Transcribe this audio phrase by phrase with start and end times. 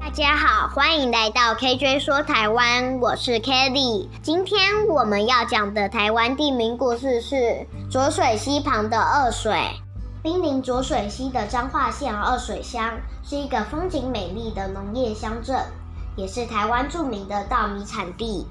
[0.00, 4.08] 大家好，欢迎来到 KJ 说台湾，我是 Kelly。
[4.22, 9.58] 今天我们要讲的台湾地名故事是浊水溪旁的二水。
[10.22, 12.92] 濒临浊水溪的彰化县二水乡
[13.24, 15.58] 是一个风景美丽的农业乡镇，
[16.16, 18.46] 也是台湾著名的稻米产地。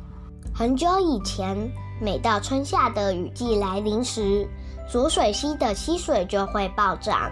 [0.54, 1.56] 很久以前，
[2.02, 4.48] 每到春夏的雨季来临时，
[4.92, 7.32] 浊水溪的溪水就会暴涨，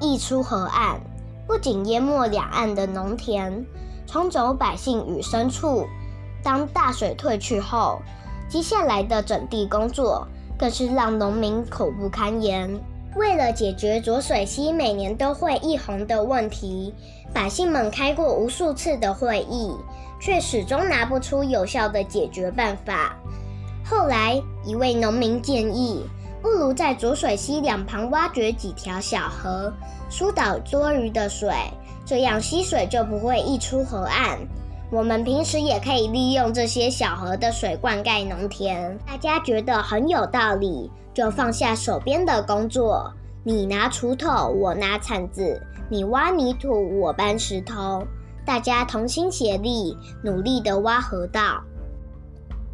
[0.00, 0.98] 溢出河岸，
[1.46, 3.64] 不仅淹没两岸的农田，
[4.06, 5.86] 冲走百姓与牲畜。
[6.42, 8.00] 当大水退去后，
[8.48, 10.26] 接下来的整地工作
[10.58, 12.78] 更是让农民苦不堪言。
[13.16, 16.92] 为了解决浊水溪每年都会溢洪的问题，
[17.32, 19.74] 百姓们开过无数次的会议，
[20.20, 23.16] 却始终拿不出有效的解决办法。
[23.84, 26.04] 后来，一位农民建议，
[26.46, 29.72] 不如在浊水溪两旁挖掘几条小河，
[30.08, 31.52] 疏导多余的水，
[32.04, 34.38] 这样溪水就不会溢出河岸。
[34.92, 38.96] 我们平时也可以利用这些小河的水灌溉农田。
[39.04, 45.60] 大家觉得很有道理，就放下手边的工作，你拿锄头，我拿铲子；
[45.90, 48.06] 你挖泥土，我搬石头。
[48.44, 51.60] 大家同心协力，努力地挖河道。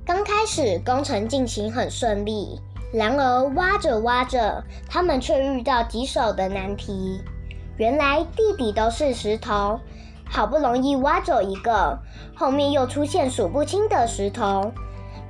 [0.05, 2.61] 刚开始工程进行很顺利，
[2.93, 7.23] 然而挖着挖着，他们却遇到棘手的难题。
[7.79, 9.81] 原来地底都是石头，
[10.29, 11.99] 好不容易挖走一个，
[12.37, 14.71] 后面又出现数不清的石头。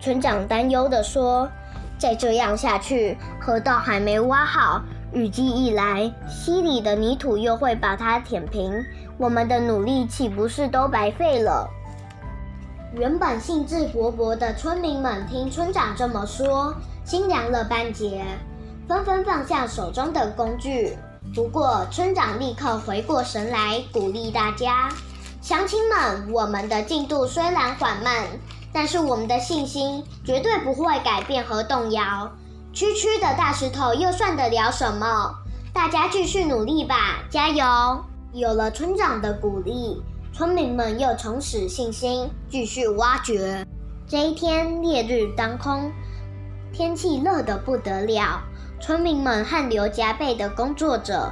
[0.01, 1.49] 村长担忧地说
[1.97, 8.85] ：“再这样下去，河道还没挖好，雨季一来，溪里的泥土又会把它填平，
[9.17, 11.71] 我们的努力岂不是都白费了？”
[12.95, 18.25] 原本兴致勃勃的村民们听村长这么说，心凉了半截，
[18.89, 20.97] 纷纷放下手中的工具。
[21.35, 24.89] 不过，村长立刻回过神来，鼓励大家
[25.41, 28.27] ：“乡亲们，我们的进度虽然缓慢，
[28.73, 32.31] 但是我们的信心绝对不会改变和动摇。
[32.73, 35.35] 区区的大石头又算得了什么？
[35.73, 37.65] 大家继续努力吧，加油！”
[38.33, 40.03] 有了村长的鼓励。
[40.35, 43.67] 村民们又重拾信心，继续挖掘。
[44.09, 45.93] 这一天烈日当空，
[46.73, 48.41] 天气热得不得了，
[48.81, 51.31] 村民们汗流浃背地工作着。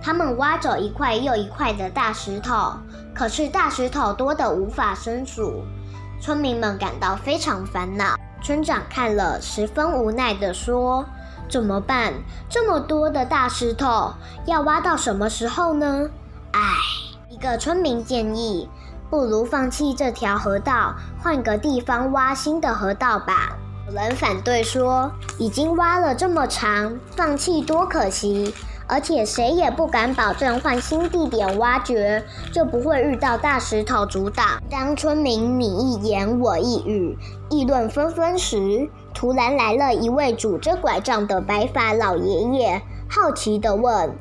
[0.00, 2.72] 他们挖走一块又一块的大石头，
[3.14, 5.62] 可是大石头多得无法胜数，
[6.20, 8.16] 村民们感到非常烦恼。
[8.40, 11.04] 村长看了，十分无奈地说
[11.50, 12.14] ：“怎么办？
[12.48, 14.14] 这么多的大石头，
[14.46, 16.08] 要挖到什么时候呢？
[16.52, 16.60] 唉。”
[17.28, 18.68] 一个村民建议，
[19.10, 23.56] 不如放弃这条河道，换个地方挖新的河道吧。
[23.88, 28.54] 有人反对说，已经挖了这么长，放弃多可惜。
[28.86, 32.22] 而且谁也不敢保证换新地点挖掘
[32.52, 34.62] 就不会遇到大石头阻挡。
[34.70, 37.16] 当村民你一言我一语，
[37.48, 44.14] 议论纷纷时，突然来了一位拄着拐杖的白发老爷爷，好奇地问。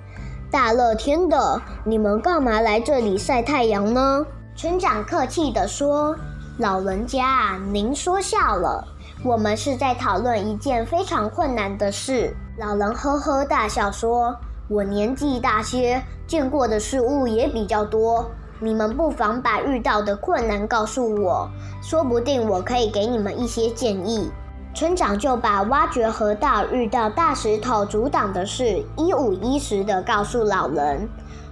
[0.50, 4.26] 大热天的，你们干嘛来这里晒太阳呢？
[4.56, 6.16] 村长客气地说
[6.58, 8.86] ：“老人家，您说笑了，
[9.24, 14.36] 我们是在讨论一件非常困难的事。”老人呵呵大笑说
[14.70, 18.30] ：“我年纪大些，见过的事物也比较多，
[18.60, 21.50] 你们不妨把遇到的困难告诉我，
[21.82, 24.32] 说不定我可以给你们一些建议。”
[24.76, 31.10] 村长就把挖掘河道遇到大石头阻挡的事一五一十地告诉老人。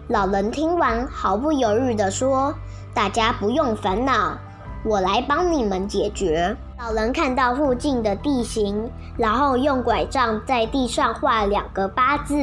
[0.10, 2.54] 老人听完，毫不犹豫地说
[2.94, 4.38] ：“大家不用烦恼，
[4.86, 12.36] 我来帮你们解决。”老人看到附近的地形，然后用拐杖在地上画两个八字，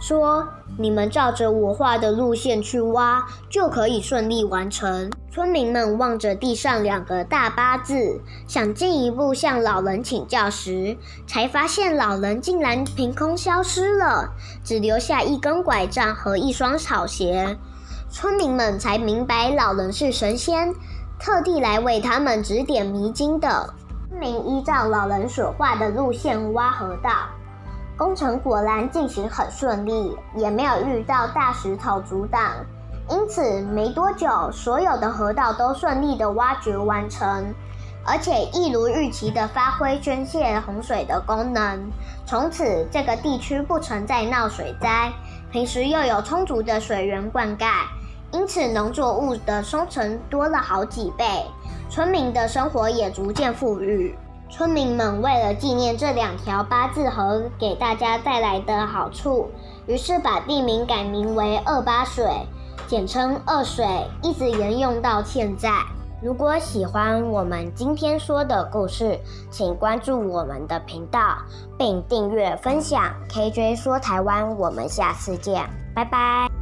[0.00, 0.48] 说
[0.78, 8.18] ：“你们照着我画的路线去挖，就可以顺利完成。”村民们望着地上两个大八字，
[8.48, 14.30] 想进一步向老人请教时，才发现老人竟然凭空消失了，
[14.64, 17.58] 只留下一根拐杖和一双草鞋。
[18.08, 20.72] 村民们才明白老人是神仙。
[21.18, 23.72] 特地来为他们指点迷津的。
[24.08, 27.10] 村民依照老人所画的路线挖河道，
[27.96, 32.52] 工程果然进行很顺利，也没有遇到大石头阻挡。
[33.08, 37.54] 因此，没多久，所有的河道都顺利的挖掘完成，
[38.04, 41.90] 而且一如预期的发挥宣泄洪水的功能。
[42.24, 45.12] 从此，这个地区不存在闹水灾，
[45.52, 47.66] 平时又有充足的水源灌溉。
[48.32, 51.24] 因此，农作物的收成多了好几倍，
[51.88, 54.16] 村民的生活也逐渐富裕。
[54.48, 59.50] 村民们为了纪念这两条八字河给大家带来的好处，
[59.86, 62.24] 于是把地名改名为二八水。
[62.86, 63.84] 简称二水，
[64.22, 65.70] 一直沿用到现在。
[66.22, 69.18] 如果喜欢我们今天说的故事，
[69.50, 71.36] 请关注我们的频道，
[71.76, 73.12] 并订阅分享。
[73.28, 76.55] KJ 说台湾，我们下次见，拜拜。